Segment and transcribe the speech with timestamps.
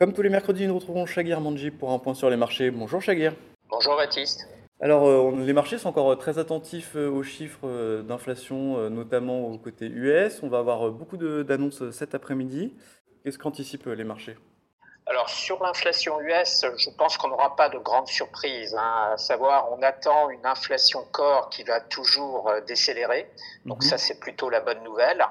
[0.00, 2.70] Comme tous les mercredis, nous retrouvons Shagir Manji pour un point sur les marchés.
[2.70, 3.34] Bonjour Shagir.
[3.68, 4.48] Bonjour Baptiste.
[4.80, 9.58] Alors, euh, les marchés sont encore très attentifs euh, aux chiffres euh, d'inflation, notamment au
[9.58, 10.42] côté US.
[10.42, 12.72] On va avoir beaucoup d'annonces cet après-midi.
[13.22, 14.38] Qu'est-ce qu'anticipent les marchés?
[15.10, 18.76] Alors sur l'inflation US, je pense qu'on n'aura pas de grandes surprises.
[18.76, 19.10] Hein.
[19.14, 23.28] À savoir, on attend une inflation corps qui va toujours euh, décélérer.
[23.66, 23.88] Donc mhm.
[23.88, 25.26] ça, c'est plutôt la bonne nouvelle.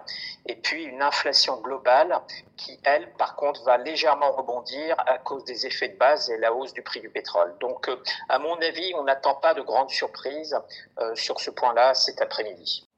[0.48, 2.20] Et puis une inflation globale
[2.57, 6.53] qui, elle, par contre, va légèrement rebondir à cause des effets de base et la
[6.53, 7.55] hausse du prix du pétrole.
[7.61, 7.95] Donc, euh,
[8.27, 10.59] à mon avis, on n'attend pas de grandes surprises
[11.00, 12.88] euh, sur ce point-là cet après-midi.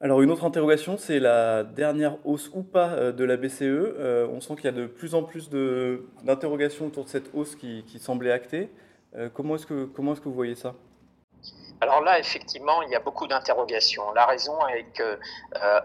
[0.00, 3.62] Alors une autre interrogation, c'est la dernière hausse ou pas euh, de la BCE.
[3.62, 7.54] Euh, on sent qu'il y a de plus en plus d'interrogations autour de cette hausse
[7.54, 8.70] qui, semblait actée.
[9.16, 9.88] Euh, comment est-ce que,
[10.24, 10.74] vous voyez ça?
[11.80, 14.12] Alors là, effectivement, il y a beaucoup d'interrogations.
[14.14, 15.18] La raison est que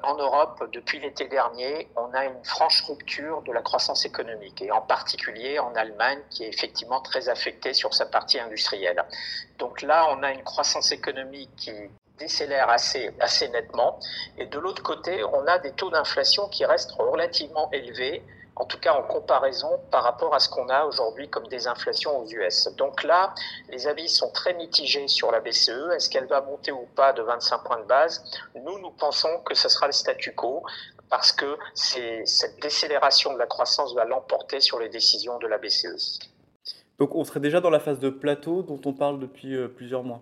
[0.04, 4.72] en Europe, depuis l'été dernier, on a une franche rupture de la croissance économique, et
[4.72, 9.04] en particulier en Allemagne, qui est effectivement très affectée sur sa partie industrielle.
[9.58, 11.72] Donc là, on a une croissance économique qui
[12.20, 14.00] décélère assez, assez nettement.
[14.38, 18.22] Et de l'autre côté, on a des taux d'inflation qui restent relativement élevés,
[18.56, 22.20] en tout cas en comparaison par rapport à ce qu'on a aujourd'hui comme des inflations
[22.20, 22.68] aux US.
[22.78, 23.34] Donc là,
[23.70, 25.92] les avis sont très mitigés sur la BCE.
[25.96, 28.24] Est-ce qu'elle va monter ou pas de 25 points de base?
[28.56, 30.64] Nous, nous pensons que ce sera le statu quo
[31.10, 36.20] parce que cette décélération de la croissance va l'emporter sur les décisions de la BCE.
[37.00, 40.04] Donc on serait déjà dans la phase de plateau dont on parle depuis euh, plusieurs
[40.04, 40.22] mois?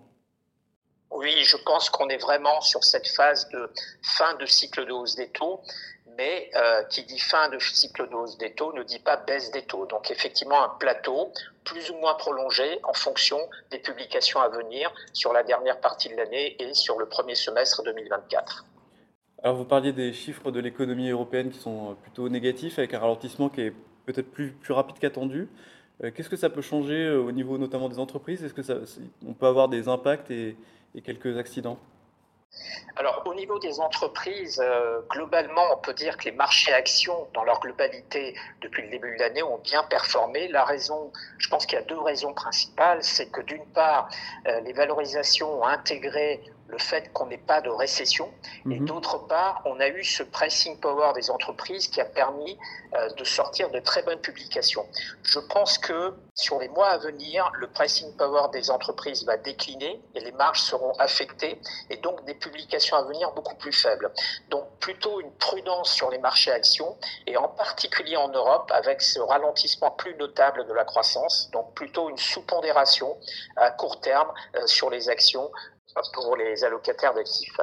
[1.18, 3.70] Oui, je pense qu'on est vraiment sur cette phase de
[4.02, 5.60] fin de cycle de hausse des taux,
[6.16, 9.50] mais euh, qui dit fin de cycle de hausse des taux ne dit pas baisse
[9.50, 9.86] des taux.
[9.86, 11.32] Donc effectivement un plateau
[11.64, 13.38] plus ou moins prolongé en fonction
[13.70, 17.82] des publications à venir sur la dernière partie de l'année et sur le premier semestre
[17.82, 18.64] 2024.
[19.42, 23.48] Alors vous parliez des chiffres de l'économie européenne qui sont plutôt négatifs avec un ralentissement
[23.48, 23.74] qui est
[24.06, 25.48] peut-être plus rapide qu'attendu.
[26.04, 28.44] Euh, qu'est-ce que ça peut changer euh, au niveau notamment des entreprises?
[28.44, 28.74] Est-ce que ça,
[29.26, 30.56] on peut avoir des impacts et,
[31.04, 31.78] quelques accidents?
[32.96, 37.44] Alors, au niveau des entreprises, euh, globalement, on peut dire que les marchés actions, dans
[37.44, 40.48] leur globalité, depuis le début de l'année, ont bien performé.
[40.48, 43.02] La raison, je pense qu'il y a deux raisons principales.
[43.02, 44.08] C'est que d'une part,
[44.64, 48.30] les valorisations ont intégré le fait qu'on n'ait pas de récession.
[48.66, 48.86] Et mhm.
[48.86, 52.58] d'autre part, on a eu ce pricing power des entreprises qui a permis
[52.94, 54.86] euh, de sortir de très bonnes publications.
[55.22, 60.00] Je pense que sur les mois à venir, le pricing power des entreprises va décliner
[60.14, 64.12] et les marges seront affectées et donc des publications à venir beaucoup plus faibles.
[64.50, 66.96] Donc plutôt une prudence sur les marchés actions
[67.26, 71.50] et en particulier en Europe avec ce ralentissement plus notable de la croissance.
[71.52, 73.16] Donc plutôt une sous-pondération
[73.56, 75.50] à court terme euh, sur les actions
[76.12, 77.60] pour les allocataires d'actifs.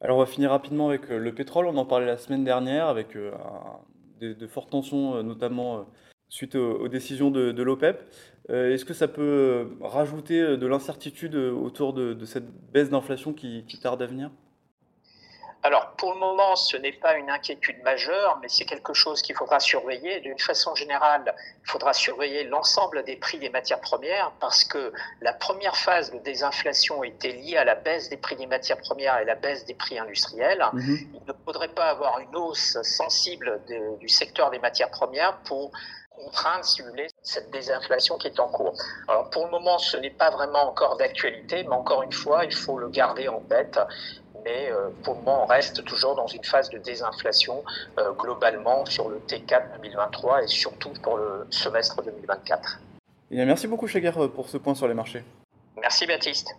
[0.00, 1.66] Alors on va finir rapidement avec euh, le pétrole.
[1.66, 3.32] On en parlait la semaine dernière avec euh,
[4.20, 5.86] de, fortes tensions, euh, notamment
[6.28, 8.02] suite aux, décisions de, l'OPEP.
[8.48, 14.06] Est-ce que ça peut rajouter de l'incertitude autour de, cette baisse d'inflation qui tarde à
[14.06, 14.30] venir?
[15.64, 19.34] Alors, pour le moment, ce n'est pas une inquiétude majeure, mais c'est quelque chose qu'il
[19.34, 20.20] faudra surveiller.
[20.20, 24.92] D'une façon générale, il faudra surveiller l'ensemble des prix des matières premières parce que
[25.22, 29.16] la première phase de désinflation était liée à la baisse des prix des matières premières
[29.20, 30.62] et la baisse des prix industriels.
[30.74, 30.98] Mhm.
[31.14, 33.62] Il ne faudrait pas avoir une hausse sensible
[34.00, 35.72] du secteur des matières premières pour
[36.10, 38.76] contraindre, si vous voulez, cette désinflation qui est en cours.
[39.08, 42.54] Alors pour le moment, ce n'est pas vraiment encore d'actualité, mais encore une fois, il
[42.54, 43.78] faut le garder en tête
[44.44, 47.64] mais euh, pour le moment, on reste toujours dans une phase de désinflation
[47.98, 52.80] euh, globalement sur le T4 2023 et surtout pour le semestre 2024.
[53.30, 55.24] merci beaucoup, Chaguer, pour ce point sur les marchés.
[55.76, 56.54] Merci, Baptiste.